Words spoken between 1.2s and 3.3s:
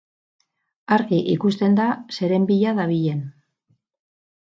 ikusten da zeren bila dabilen.